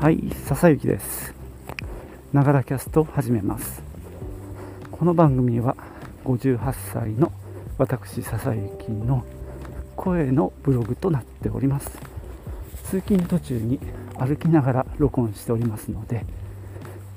[0.00, 1.34] はい、笹幸です。
[2.32, 3.82] ながらキャストを始めます。
[4.92, 5.76] この番組は
[6.24, 7.32] 58歳の
[7.78, 9.24] 私笹幸の
[9.96, 11.90] 声のブログとなっております。
[12.84, 13.80] 通勤途中に
[14.16, 16.24] 歩きながら録音しておりますので、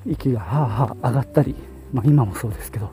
[0.08, 1.54] 息がはあはあ上がったり、
[1.94, 2.90] まあ、今もそうですけど、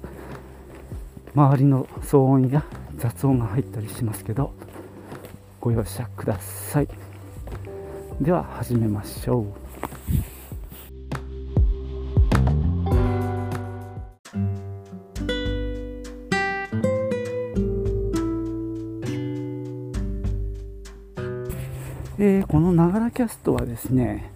[1.34, 2.62] 周りの騒音や
[2.98, 4.52] 雑音が入ったりしますけど、
[5.62, 6.88] ご容赦ください。
[8.20, 9.67] では始めましょう。
[23.18, 24.30] キャストはですね、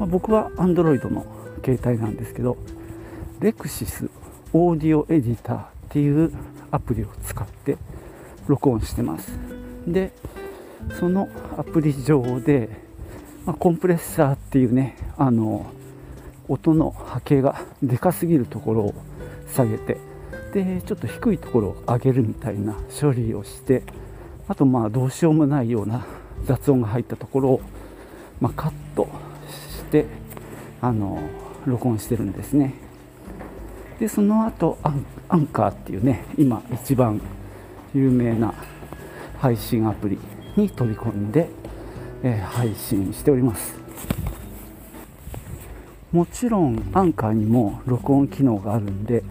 [0.00, 1.24] まあ僕は Android の
[1.64, 2.56] 携帯なんですけど、
[3.38, 4.10] レクシス
[4.52, 6.32] オーディオエディターっていう
[6.72, 7.78] アプリを使って
[8.48, 9.30] 録音してます。
[9.86, 10.10] で、
[10.98, 12.68] そのアプリ上で、
[13.46, 15.66] まあコンプレッサーっていうね、あの、
[16.48, 18.94] 音の波形がでかすぎるところを
[19.54, 19.98] 下げて、
[20.52, 23.84] で、ちょっと低いところを上げるみたいな処理をして、
[24.48, 26.04] あとまあどうしようもないような
[26.44, 27.60] 雑音が入ったところを、
[28.40, 29.08] まあ、カット
[29.48, 30.06] して
[30.80, 31.20] あの
[31.66, 32.74] 録音してるんですね。
[33.98, 37.20] でその後アンアンカーっていうね今一番
[37.94, 38.54] 有名な
[39.38, 40.18] 配信アプリ
[40.56, 41.48] に取り込んで、
[42.22, 43.78] えー配信しております。
[46.12, 49.22] もちろんアンカーにも録音機能があるんで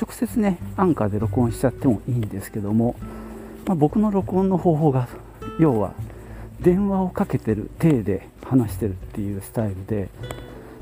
[0.00, 2.96] 直接ねアンカーで録音しちゃってもいいんですけども、
[3.66, 5.08] まあ、僕の録音の方法が
[5.60, 5.92] 要は
[6.62, 10.08] 電話をかけてる体で話してるっていうスタイルで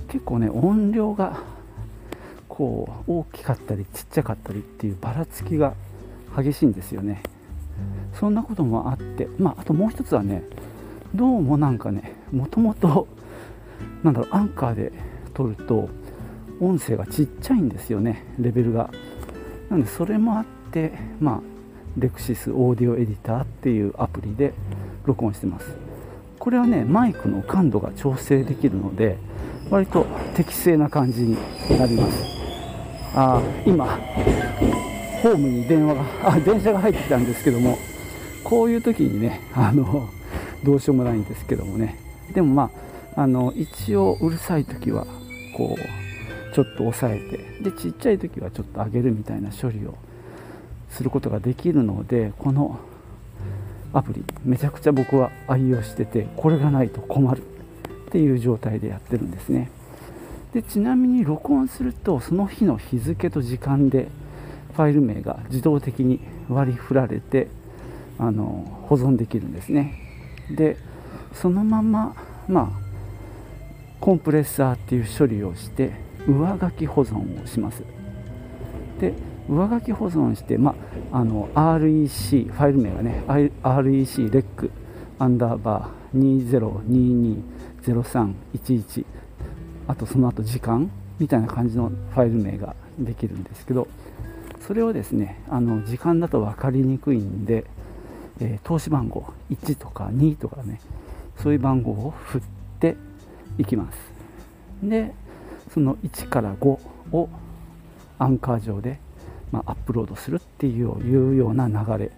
[0.09, 1.39] 結構ね音量が
[2.49, 5.75] こう大きかったりちっちゃかったりっていうばらつきが
[6.37, 7.23] 激しいんですよね。
[8.13, 10.43] そんなこともあってまああともう一つはね
[11.15, 13.09] どうもなんかねもともと
[14.03, 14.93] なんだろうアンカーで
[15.33, 15.89] 撮ると
[16.61, 18.91] 音声がちっちゃいんですよねレベルが。
[19.71, 21.41] なのでそれもあってまあ
[21.97, 24.53] レクシスオーディオエディターっていうアプリで
[25.05, 25.67] 録音してます。
[26.39, 29.19] これはねマイクの感度が調整できるので
[29.71, 31.37] 割と適正な感じに
[31.79, 32.25] なります。
[33.15, 33.85] あー今
[35.23, 37.77] ホームに電話があ電車が入ってきたんですけども
[38.43, 40.09] こういう時にねあの
[40.65, 41.99] どうしようもないんですけどもね。
[42.33, 42.71] でもま
[43.17, 45.07] ああの一応うるさい時は
[45.57, 49.95] こうちょっと抑えてでちっちゃい時はちょっと上げるみたいな処理を
[50.89, 52.79] することができるのでこの
[53.93, 54.25] アプリ。
[54.45, 57.43] めちゃくちゃ僕は愛用しててこれがないと困る。
[58.11, 59.71] っていう状態でやってるんですね。
[60.53, 64.09] でちなみに録音するとその日の日付と時間で
[64.75, 66.19] ファイル名が自動的に
[66.49, 67.47] 割り振られて
[68.19, 69.95] あの保存できるんですね。
[70.51, 70.77] で
[71.33, 72.17] そのまま
[72.49, 72.81] まあ
[74.01, 75.93] コンプレッサーっていう処理をして
[76.27, 77.85] 上書き保存をします。
[78.99, 79.15] で
[79.51, 80.77] 上書き保存して、ま
[81.13, 84.71] あ、あの REC ファイル名がね REC レック
[85.19, 87.37] アンダーバー
[87.83, 89.05] 20220311
[89.89, 93.89] あとその後時間みたいな感じのファイル名ができるんですけど
[94.67, 97.65] それをですねあの時間だと分かりにくいんで、
[98.41, 100.81] えー投資番号1とか2とかね
[101.43, 102.43] そういう番号を振っ
[102.79, 102.97] て
[103.59, 103.99] いきます。
[104.83, 105.13] で
[105.73, 106.67] その1から5
[107.13, 107.29] を
[108.19, 109.01] アンカー上で、
[109.53, 112.11] まあ、アップロードするっていうような流れ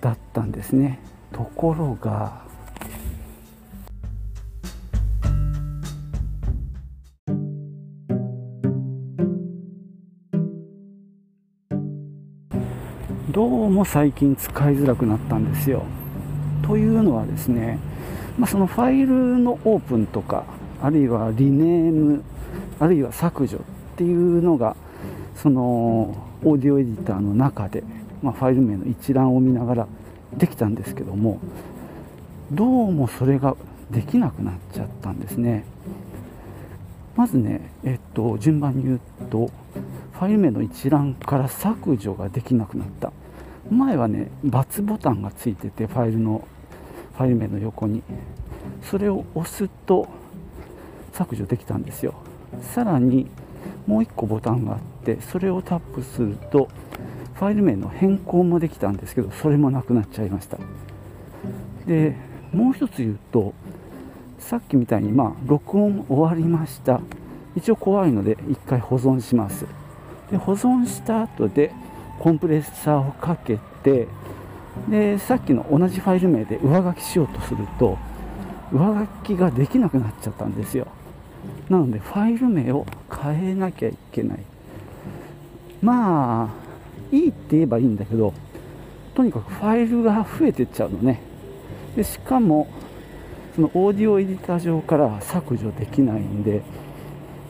[0.00, 0.98] だったんですね。
[1.32, 2.46] ところが
[13.30, 15.84] どうも最近使いづらくなったんですよ。
[16.62, 17.78] というのはですね、
[18.38, 20.44] まあ、そのファイルのオープンとか
[20.82, 22.24] あるいはリネーム
[22.80, 23.60] あるいは削除っ
[23.96, 24.74] ていうのが
[25.36, 27.84] そのオーディオエディターの中で、
[28.22, 29.88] まあ、ファイル名の一覧を見ながら
[30.36, 31.38] できたんですけども
[32.50, 33.56] どうもそれが
[33.90, 35.64] できなくなっちゃったんですね。
[37.14, 39.00] まずね、えっと、順番に言う
[39.30, 39.50] と
[40.12, 43.12] ファイル名の一覧から削除ができなくなった。
[43.70, 46.46] 前はね×ボタンがついててファイルの
[47.16, 48.02] ファイル名の横に。
[48.82, 50.08] それを押すと
[51.12, 52.14] 削除できたんですよ。
[52.62, 53.26] さらに
[53.86, 56.68] もう1個ボタンがあってそれをタップすると
[57.34, 60.58] ファイル名の変更もできたんですけどそれもなくなっちゃいました。
[61.86, 62.16] で
[62.52, 63.52] もう一つ言うと
[64.38, 67.00] さっきみたいにまあ録音終わりました。
[67.54, 69.66] 一応怖いので一回保存します。
[70.30, 71.72] で保存した後で
[72.18, 74.08] コンプレッサーをかけて
[74.88, 77.98] でさっきの同じファイル名で上書きしようとすると
[78.72, 80.86] 上書きができなくなっちゃったんですよ。
[81.68, 82.86] なのでファイル名を
[83.34, 84.38] 変えなきゃいけない。
[85.82, 86.48] まあ
[87.14, 88.32] いいって言えばいいんだけど
[89.14, 91.20] とにかくファイルが増えてっちゃうのね。
[91.94, 92.68] でしかも
[93.54, 96.62] そのオーディオエディター上から削除できないんで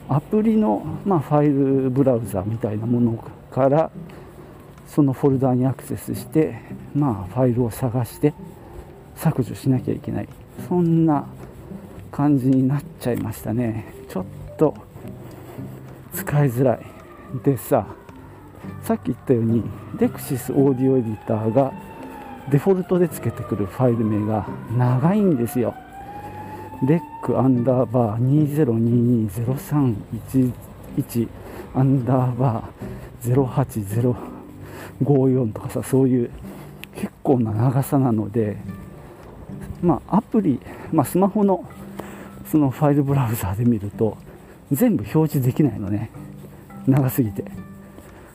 [0.09, 3.91] アプリの、まあ、ファイルブラウザみたいなものから
[4.87, 6.61] そのフォルダにアクセスして、
[6.95, 8.33] まあ、ファイルを探して
[9.17, 10.29] 削除しなきゃいけない。
[10.69, 11.27] そんな
[12.13, 13.93] 感じになっちゃいましたね。
[14.09, 14.25] ちょっ
[14.57, 14.75] と
[16.27, 16.87] 使いづらい。
[17.45, 17.87] でさ
[18.83, 19.63] さっき言ったように
[19.99, 21.73] レクシスオーディオエディターが
[22.51, 24.47] デフォルトでつけてくるファイル名が
[24.77, 25.75] 長いんですよ。
[26.87, 31.29] レックアンダーバー20220311
[31.75, 36.31] アンダーバー08054とかさそういう
[36.95, 38.59] 結構な長さなので
[39.83, 40.61] まあアプリ、
[40.93, 41.65] まあ、スマホの
[42.51, 44.19] そのファイルブラウザーで見ると
[44.73, 46.11] 全部表示できないのね。
[46.87, 47.45] 長すぎて。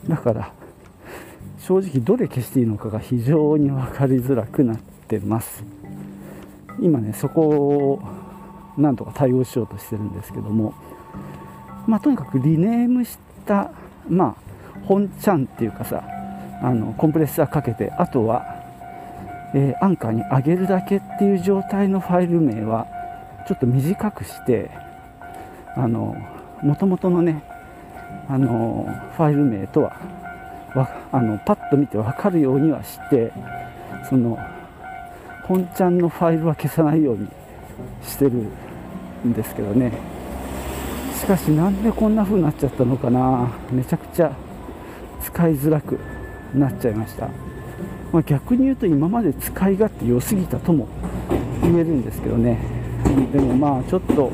[0.07, 0.51] だから
[1.59, 5.63] 正直どれ消していいのかが非常に分かりづらくなってます。
[6.79, 8.01] 今ねそこを
[8.77, 10.73] なんとか対応しようとしてるんですけども。
[11.87, 13.71] まあとにかくリネームした
[14.09, 16.03] まあ本ちゃんっていうかさ
[16.61, 18.45] あのコンプレッサーかけてあとは、
[19.55, 22.87] えー、アンカーに上げるだけっていう状態のファイル名は
[23.47, 24.69] ちょっと短くして
[25.75, 26.15] あの
[26.61, 27.43] 元々のね
[28.27, 28.85] あの
[29.15, 29.97] ファイル名とは
[31.11, 33.31] あのパッと見て分かるようにはして
[34.09, 34.37] その
[35.43, 37.27] 本ちゃんのファイルは消さないように
[38.03, 39.91] してるんですけどね。
[41.19, 43.51] しかしなんでこんな風になっちゃったのかな。
[43.71, 44.31] めちゃくちゃ
[45.21, 45.99] 使いづらく
[46.55, 47.29] なっちゃいました、
[48.11, 50.87] まあ、逆に言うと今まで使い勝手良すぎたとも
[51.61, 52.57] 言えるんですけどね。
[53.31, 54.31] でもまあちょっと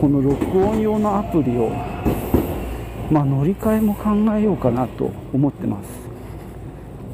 [0.00, 1.72] この録音用のアプリを
[3.10, 5.88] まあ、乗り換えも考えようかなと思ってます。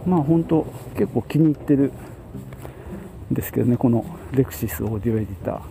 [0.05, 0.67] まあ本当
[0.97, 1.93] 結構気に入ってる
[3.31, 5.63] んですけどねこのレクシスオーディオエディタ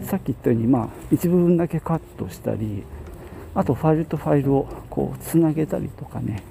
[0.00, 0.06] ー。
[0.06, 2.82] さっき言ったようにまあ一部分だけカットしたり
[3.54, 6.42] あとファイルとファイルをこうつなげたりとかね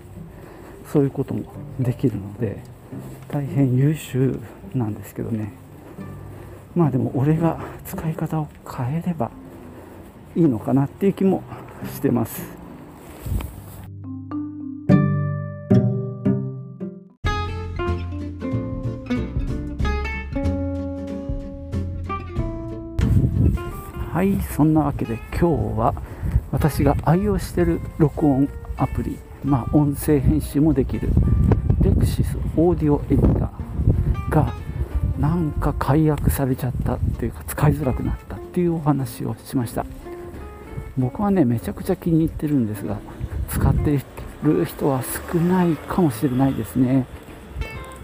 [0.92, 1.44] そういうことも
[1.80, 2.64] できるので
[3.28, 4.40] 大変優秀
[4.74, 5.52] なんですけどね。
[6.74, 9.30] まあでも俺が使い方を変えれば
[10.36, 11.44] いいのかなっていう気も
[11.94, 12.60] してます。
[24.20, 25.94] はいそんなわけで今日は
[26.52, 31.08] 私が愛用してる録音アプリまあ音声編集もできる
[31.80, 34.54] レクシスオーディオエディターが
[35.18, 39.86] なんか解約されちゃったっていうか使いづらくなったっていうお話をしました。
[41.00, 42.98] 僕はねめちゃくちゃ気に入ってるんですが
[43.50, 44.00] 使って
[44.44, 47.06] る人は少ないかもしれないですね。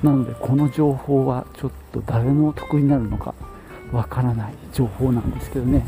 [0.04, 3.34] なのでこの情報はちょっと誰の得になるのか
[3.92, 5.86] わからない情報なんですけどね。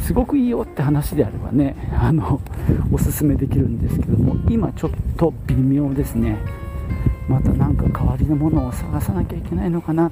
[0.00, 2.40] すごくいいよって話であればねあの
[2.92, 6.38] おすすめできるんですけども今ちょっと微妙ですね。
[7.28, 10.10] また何か代わりのものを探さなきゃいけないのかな。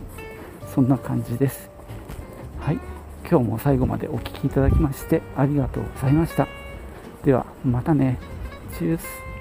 [0.74, 1.73] そんな感じです。
[3.28, 6.46] 今日も最後までお聴きいただきましてありがとうございました。
[7.24, 8.19] ではまたね。
[8.78, 9.33] チュース。